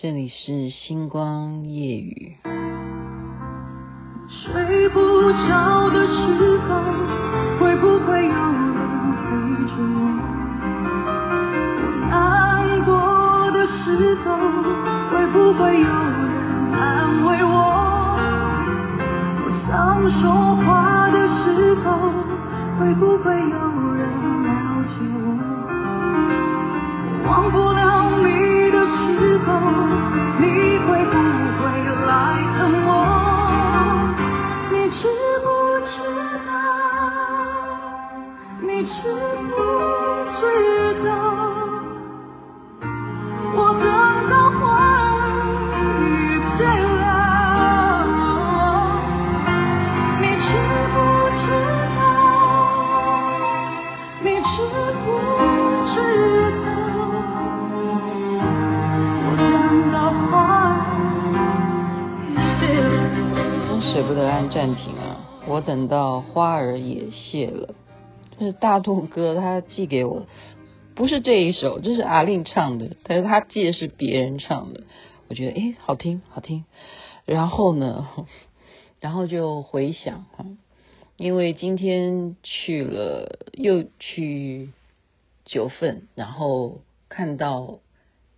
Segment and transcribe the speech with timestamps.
[0.00, 2.36] 这里是星光夜雨。
[4.28, 5.00] 睡不
[5.48, 6.68] 着的时候，
[7.58, 8.78] 会不会有人
[9.18, 9.26] 陪
[9.66, 9.98] 着我？
[11.82, 12.14] 我难
[12.84, 14.38] 过的时候，
[15.10, 16.30] 会不会有人
[16.74, 16.78] 安
[17.26, 17.50] 慰我？
[19.42, 21.86] 我想说话的时候，
[22.78, 23.58] 会不会有
[64.58, 65.44] 暂停啊！
[65.46, 67.76] 我等到花儿也谢了。
[68.36, 70.26] 这是大肚哥他寄给我，
[70.96, 74.82] 不是这一首，这是阿令唱的，但是他寄的是别人唱的。
[75.28, 76.64] 我觉得诶，好听，好听。
[77.24, 78.08] 然后呢，
[78.98, 80.44] 然后就回想啊，
[81.16, 84.70] 因为今天去了，又去
[85.44, 87.78] 九份，然后看到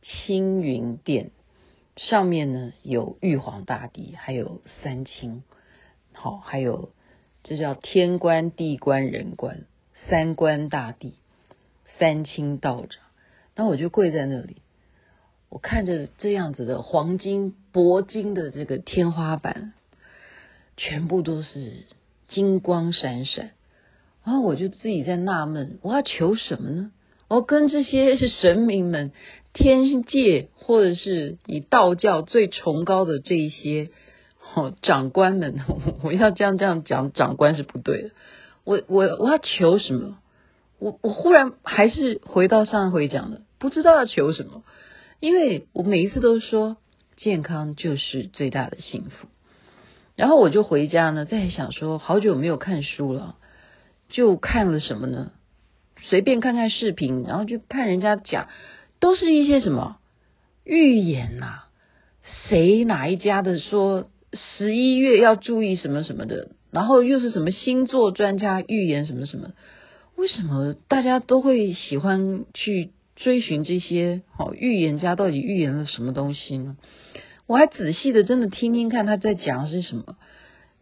[0.00, 1.30] 青云殿
[1.98, 5.42] 上面呢有玉皇大帝，还有三清。
[6.18, 6.88] 好，还有
[7.44, 9.66] 这叫天官、地官、人官，
[10.08, 11.16] 三官大帝，
[11.98, 13.02] 三清道长。
[13.54, 14.56] 那我就跪在那里，
[15.50, 19.74] 我看着这样子的黄金、铂金的这个天花板，
[20.78, 21.84] 全部都是
[22.28, 23.50] 金光闪闪。
[24.24, 26.92] 然后我就自己在纳闷，我要求什么呢？
[27.28, 29.12] 我要跟这些是神明们、
[29.52, 33.90] 天界，或者是以道教最崇高的这一些。
[34.56, 35.60] 哦，长官们，
[36.02, 38.10] 我要这样这样讲，长官是不对的。
[38.64, 40.16] 我我我要求什么？
[40.78, 44.62] 我我忽然还是回到上回讲的，不知道要求什么，
[45.20, 46.78] 因为我每一次都说
[47.18, 49.28] 健康就是最大的幸福。
[50.14, 53.36] 然后我就回家呢，在想说，好久没有看书了，
[54.08, 55.32] 就看了什么呢？
[56.00, 58.48] 随便看看视频，然后就看人家讲，
[59.00, 59.98] 都是一些什么
[60.64, 61.64] 预言呐、
[62.48, 64.06] 谁哪一家的说。
[64.36, 69.52] 十一月要注意什么什么的，然后又是什么星座专家预言什么什么？
[70.16, 76.76] 为什么大家都会喜欢去追寻这些好预言家到底预言了什么东西呢？
[77.46, 80.16] 我还仔细的真的听听看他在讲的是什么，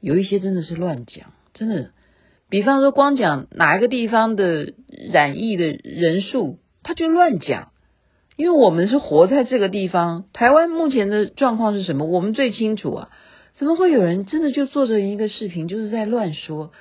[0.00, 1.90] 有一些真的是乱讲，真的。
[2.48, 4.74] 比方说光讲哪一个地方的
[5.12, 7.72] 染疫的人数，他就乱讲，
[8.36, 13.10] 因为我们是活在这个地方，台湾目前的状况是什么，我们最清楚啊。
[13.56, 16.72] 怎么会有人真的就做着一个视频，就是在乱说？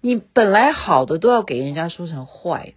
[0.00, 2.74] 你本来好的都要给人家说成坏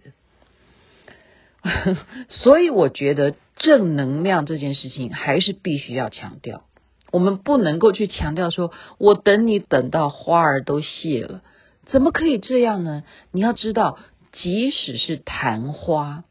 [1.64, 1.96] 的，
[2.28, 6.62] 所以我觉得正能量这件事情还是必须要强调。
[7.10, 11.42] 我们不能够去强调说，我等你等到花儿都谢了，
[11.86, 13.02] 怎么可以这样呢？
[13.32, 13.98] 你要知道，
[14.32, 16.24] 即使是昙花，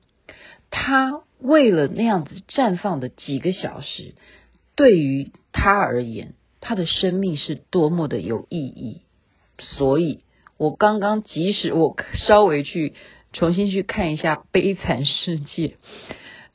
[0.69, 4.13] 它为了那样子绽放的几个小时，
[4.75, 6.35] 对于它而言。
[6.67, 9.01] 他的生命是多么的有意义，
[9.77, 10.21] 所以
[10.57, 12.93] 我刚刚即使我稍微去
[13.33, 15.67] 重新去看一下《悲惨世界》，《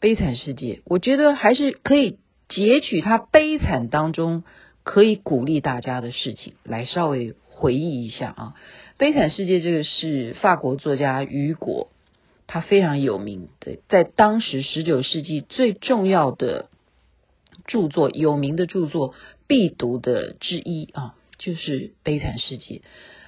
[0.00, 4.42] 悲惨世界》，我觉得还是可以截取他悲惨当中
[4.82, 8.54] 可以鼓励大家的事情来稍微回忆一下啊，
[8.98, 11.86] 《悲惨世界》这个是法国作家雨果，
[12.48, 16.68] 他非常有名的，在当时十九世纪最重要的
[17.70, 19.14] 著作，有名的著作。
[19.46, 22.74] 必读的之一啊，就是《悲惨世界》，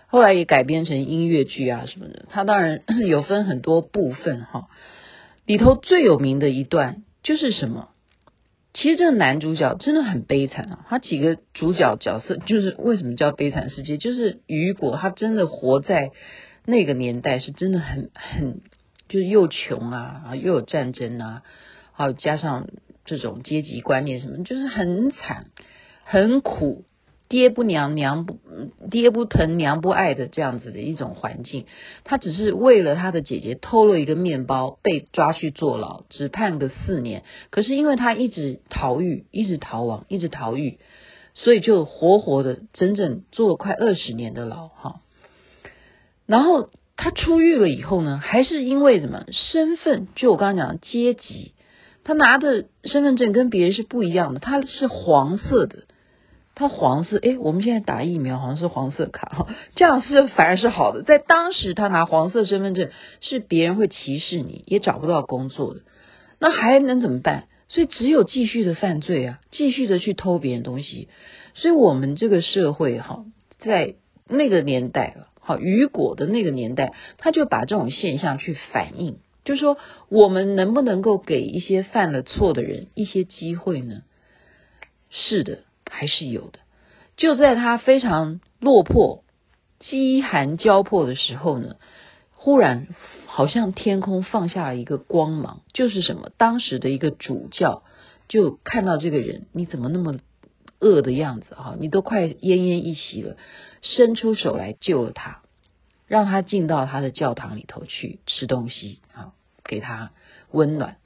[0.07, 2.27] 后来也改编成音乐剧啊什么的。
[2.31, 4.69] 它当然 有分很多部分哈，
[5.47, 7.89] 里头最有名的一段就是什么？
[8.73, 10.87] 其实这个男主角真的很悲惨啊。
[10.89, 13.97] 他几个主角角色就是为什么叫《悲惨世界》？
[14.01, 16.13] 就是雨果他真的活在
[16.65, 18.61] 那个年代，是真的很很
[19.09, 21.43] 就是又穷啊，又有战争啊，
[21.91, 22.69] 好加上
[23.05, 25.47] 这种阶级观念什么，就是很惨。
[26.05, 26.85] 很苦，
[27.29, 28.37] 爹不娘娘不
[28.91, 31.65] 爹不疼娘不爱的这样子的一种环境，
[32.03, 37.23] 他只是为了他的姐姐偷了一个面包被抓去坐牢，只判个四年。
[37.51, 40.81] 可是因为他一直逃狱，一直逃亡，一直逃狱，
[41.35, 45.01] 所以就活活的整整坐了快二十年的牢哈。
[46.27, 50.09] 然后他出狱了以后呢，还是因为什么身份？
[50.17, 51.55] 就我刚刚讲的阶级。
[52.05, 55.85] 他拿的身份证跟别人是不一样的，他是黄色的，
[56.55, 59.47] 他黄色，诶，我们现在打疫苗好像是黄色卡哈，
[59.77, 61.03] 这样是反而是好的。
[61.03, 62.91] 在当时，他拿黄色身份证
[63.21, 65.81] 是别人会歧视你，也找不到工作的，
[66.41, 67.45] 那还能怎么办？
[67.69, 71.09] 所以只有继续的犯罪啊，继续的去偷别人东西。
[71.55, 73.25] 所以我们这个社会哈，
[73.59, 73.95] 在
[74.29, 79.19] 那个年代啊，好雨果的那个年代，他就把这种现象去反映。
[79.45, 79.77] 就说，
[80.09, 84.03] 我们能不能够给一些犯了错的人一些机会呢？
[85.11, 86.61] 是的，还是有的。
[87.17, 89.25] 就在他非常落魄、
[89.79, 91.77] 饥寒交迫的时候呢，
[92.33, 92.89] 忽然
[93.27, 96.31] 好像天空放下了一个光芒，就是什么？
[96.39, 97.83] 当时的一个主教
[98.29, 100.19] 就看到这个人，你怎么那么
[100.81, 101.77] 饿的样子啊？
[101.79, 103.37] 你都快奄奄一息了，
[103.83, 105.42] 伸出手来救了他。
[106.13, 109.33] 让他进到他的教堂里头去吃东西啊，
[109.65, 110.11] 给他
[110.51, 110.99] 温暖。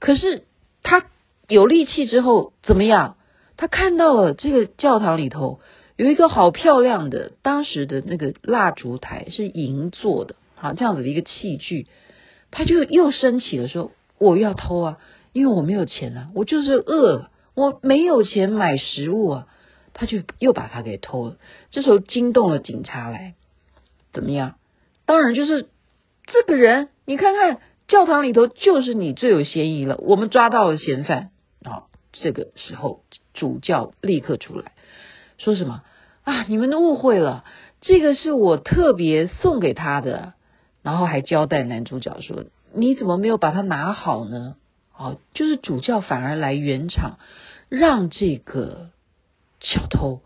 [0.00, 0.42] 可是
[0.82, 1.06] 他
[1.46, 3.16] 有力气之后怎么样？
[3.56, 5.60] 他看到了这个教堂里头
[5.94, 11.86] 有一个好漂亮的，当时的那个蜡烛台是银做的啊，这样子的一个器具，
[12.50, 14.98] 他就又升起了说：“我要偷啊，
[15.32, 19.46] 因为我没有钱啊，我就是饿，我没有钱买食物啊。”
[19.94, 21.36] 他就又把它给偷了。
[21.70, 23.36] 这时候惊动了警察来。
[24.12, 24.56] 怎么样？
[25.06, 25.68] 当然就是
[26.26, 27.58] 这个人，你看看
[27.88, 29.96] 教堂里头就是你最有嫌疑了。
[29.98, 31.30] 我们抓到了嫌犯
[31.64, 31.84] 啊！
[32.12, 33.02] 这个时候
[33.34, 34.72] 主教立刻出来
[35.38, 35.82] 说什么
[36.24, 36.44] 啊？
[36.48, 37.44] 你们都误会了，
[37.80, 40.34] 这个是我特别送给他的。
[40.82, 44.56] 然后还交代男主角说：“你怎么没有把它拿好呢？”
[44.96, 47.18] 哦，就是主教反而来圆场，
[47.68, 48.88] 让这个
[49.60, 50.20] 小偷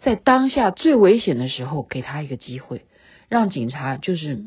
[0.00, 2.86] 在当下最危险的时候给他一个机会。
[3.32, 4.44] 让警察就是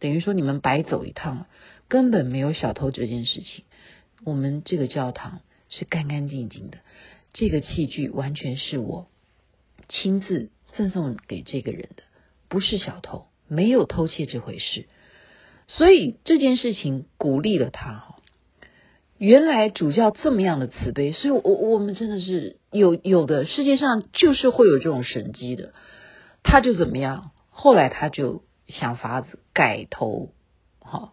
[0.00, 1.44] 等于说你们白走一趟，
[1.86, 3.66] 根本没有小偷这件事情。
[4.24, 6.78] 我们这个教堂是干干净净的，
[7.34, 9.06] 这个器具完全是我
[9.90, 12.04] 亲自赠送给这个人的，
[12.48, 14.86] 不是小偷，没有偷窃这回事。
[15.68, 18.16] 所以这件事情鼓励了他哈。
[19.18, 25.74] 原来主教这么样的慈悲，所以我我们真的是有有的世界上就是会有这种神迹的，
[26.42, 27.31] 他就怎么样？
[27.54, 30.30] 后来他就想法子改头，
[30.80, 31.12] 好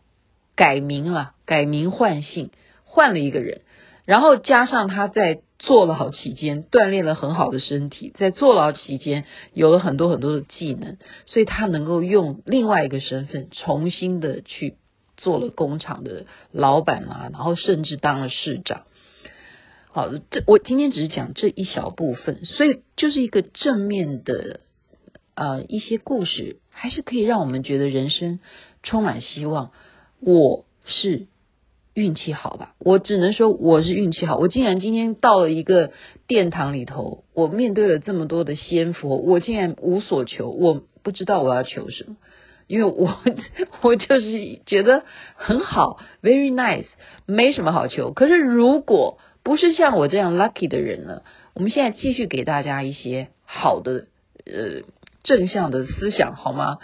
[0.55, 2.49] 改名了，改名换姓，
[2.85, 3.61] 换了一个人，
[4.05, 14.77] 然后加上他在坐牢期间锻炼了很好的身体，在坐牢期间有了很多很多的技能，所以他能够用另外一个身份重新的去
[15.17, 18.83] 做了工厂的老板啊，然后甚至当了市长。
[19.91, 24.61] 好，这我今天只是讲这一小部分，所以就是一个正面的。
[25.39, 28.41] 呃，一些故事还是可以让我们觉得人生
[28.83, 29.71] 充满希望。
[30.19, 31.27] 我是
[31.93, 32.75] 运气好吧？
[32.77, 34.35] 我只能说我是运气好。
[34.35, 35.93] 我竟然今天到了一个
[36.27, 40.49] 殿堂里头，我面对了这么多的仙佛，我竟然无所求。
[40.49, 42.17] 我不知道我要求什么，
[42.67, 43.17] 因为我
[43.79, 46.87] 我就是觉得很好，very nice，
[47.25, 48.11] 没什么好求。
[48.11, 51.21] 可是如果不是像我这样 lucky 的人呢？
[51.53, 54.07] 我们现在继续给大家一些好的
[54.45, 54.83] 呃。
[55.29, 56.79] 正向的思想好吗？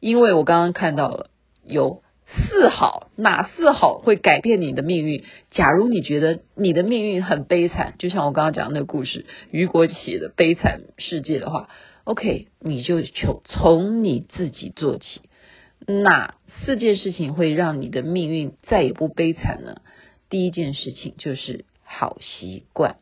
[0.00, 1.28] 因为我刚刚看到了
[1.62, 2.02] 有
[2.48, 5.22] 四好，哪四好会改变你的命运？
[5.50, 11.68] 假如你觉得你的命运很悲惨，就像我刚刚讲的那个故事，雨果写的《悲惨世界》的话
[12.04, 15.20] ，OK，你就求从你自己做起。
[15.86, 19.82] 哪四件事情会让你的命运再也不悲惨呢？
[20.30, 22.96] 第一件事情就是好习惯。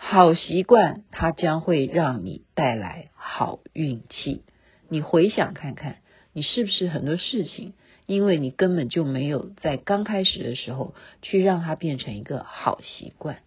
[0.00, 4.42] 好习惯，它将会让你带来好运气。
[4.88, 5.96] 你回想看看，
[6.32, 7.74] 你是不是很多事情，
[8.06, 13.40] 因为你根本就没有在刚开始的时候去让它变成一个好习惯。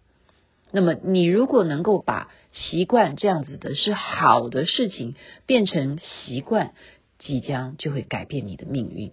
[0.70, 5.16] 那么，你如果能够把习惯这样子的是好的事情
[5.46, 6.74] 变成习惯，
[7.18, 9.12] 即将就会改变你的命运。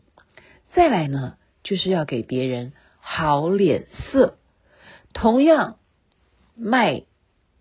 [0.73, 4.37] 再来呢，就是要给别人好脸色。
[5.13, 5.79] 同样
[6.55, 7.05] 卖。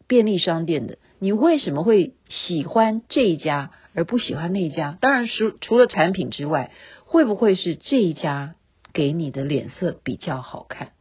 [0.09, 4.97] 便利商店的，你为什么会喜欢这一家而不喜欢那一家？
[5.01, 6.73] 当然，除除了产品之外，
[7.05, 8.55] 会不会是这一家
[8.95, 10.93] 给你的脸色比较好看，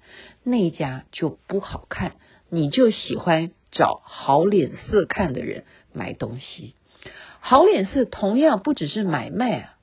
[0.44, 2.12] 那一家就不好看？
[2.50, 6.76] 你就喜欢找好脸色看的人买东西。
[7.40, 9.76] 好脸色同样不只是买卖啊，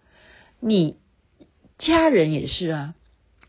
[0.61, 0.97] 你
[1.79, 2.95] 家人也是啊。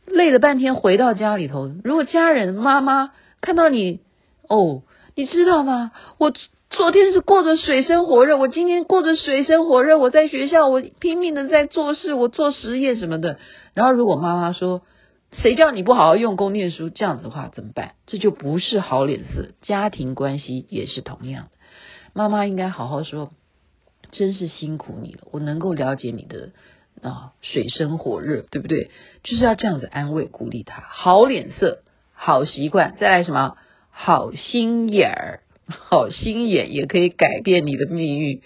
[0.05, 3.99] 累了半天回到家里头，如果家人妈妈看到你，
[4.47, 4.83] 哦。
[5.15, 5.93] 你知道吗？
[6.17, 6.33] 我
[6.69, 9.97] 昨天是过着水深火热，我今天过着水深火热。
[9.97, 13.39] 我在学校，我拼命的在做事，我做实验什么的。
[13.73, 14.81] 然后如果妈妈说
[15.31, 16.89] 谁叫你不好好用功念书？
[16.89, 17.93] 这样子的话怎么办？
[18.05, 19.51] 这就不是好脸色。
[19.61, 21.51] 家庭关系也是同样的，
[22.13, 23.31] 妈妈应该好好说，
[24.11, 26.49] 真是辛苦你了，我能够了解你的
[27.01, 28.91] 啊水深火热，对不对？
[29.23, 33.55] 就是要这样子安慰鼓励他，好脸色，好习惯，再来什么？
[33.97, 38.41] 好心眼儿， 好心眼也可以改变你的命运。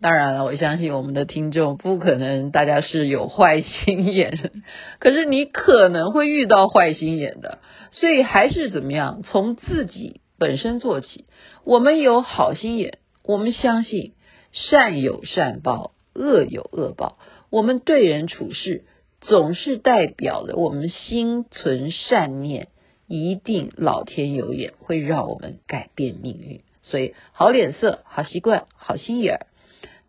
[0.00, 4.50] 当然了，我相信我们的听众不可能大家是有坏心眼，
[5.00, 7.60] 可是你可能会遇到坏心眼的，
[7.92, 11.24] 所以还是怎么样，从自己本身做起。
[11.64, 14.12] 我们有好心眼，我们相信
[14.52, 17.16] 善有善报，恶有恶报。
[17.50, 18.84] 我们对人处事
[19.22, 22.68] 总是代表着我们心存善念，
[23.06, 26.62] 一定老天有眼，会让我们改变命运。
[26.82, 29.46] 所以好脸色、好习惯、好心眼儿。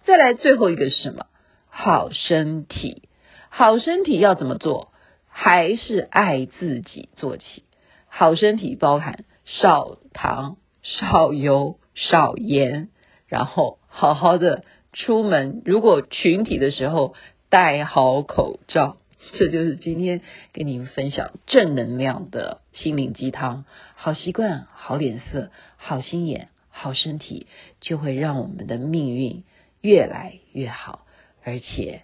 [0.06, 1.26] 再来最后一个是什么？
[1.70, 3.04] 好身体，
[3.50, 4.92] 好身体要怎么做？
[5.28, 7.64] 还是爱自己做起。
[8.08, 12.90] 好身体包含少糖、少油、少盐，
[13.28, 15.62] 然后好好的出门。
[15.66, 17.16] 如果群体的时候
[17.50, 18.98] 戴好口罩，
[19.34, 20.22] 这就是今天
[20.54, 23.66] 跟你们分享正能量的心灵鸡汤。
[23.96, 27.48] 好习惯、好脸色、好心眼、好身体，
[27.82, 29.44] 就会让我们的命运。
[29.82, 31.06] 越来越好，
[31.44, 32.02] 而且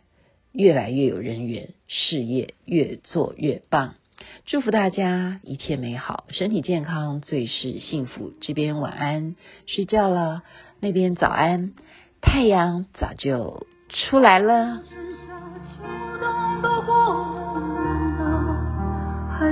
[0.51, 3.95] 越来越有人缘，事业越做越棒。
[4.45, 8.33] 祝福大家一切美好，身体健康，最是幸福。
[8.39, 9.35] 这边晚安，
[9.65, 10.43] 睡觉了；
[10.79, 11.73] 那边早安，
[12.21, 14.83] 太阳早就出来了。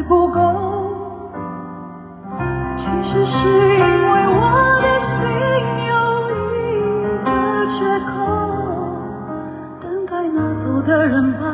[0.10, 0.42] 不够，
[2.76, 3.38] 其实是
[3.78, 4.42] 因为我
[4.82, 5.14] 的心
[5.86, 5.94] 有
[6.34, 6.74] 一
[7.24, 7.30] 个
[7.78, 7.78] 缺
[8.10, 8.10] 口。
[9.80, 11.46] 等待拿走的人把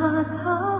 [0.41, 0.74] 它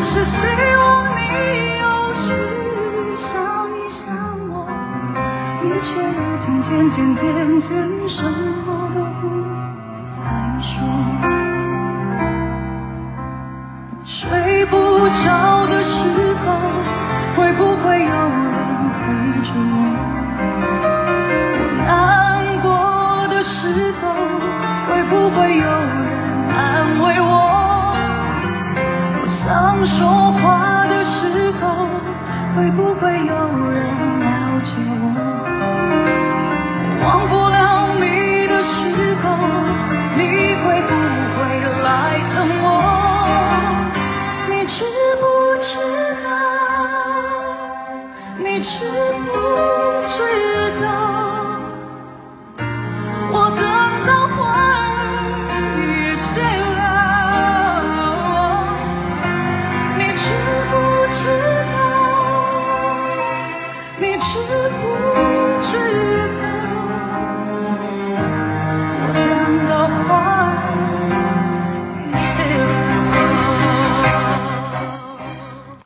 [0.00, 0.32] 只是希
[0.76, 0.80] 望
[1.12, 1.20] 你
[1.76, 1.84] 有
[2.22, 2.26] 时
[3.20, 3.28] 想
[3.68, 4.08] 一想
[4.48, 4.52] 我，
[5.62, 7.20] 你却已经渐渐渐
[7.60, 7.68] 渐
[8.08, 9.22] 什么都不
[10.16, 10.18] 再
[10.62, 10.72] 说。
[14.06, 14.10] 睡
[14.66, 14.72] 不
[15.22, 15.28] 着
[15.66, 15.92] 的时
[16.46, 16.48] 候，
[17.36, 18.56] 会不会有人
[18.96, 18.98] 陪
[19.44, 19.89] 着我？
[29.80, 30.29] 不说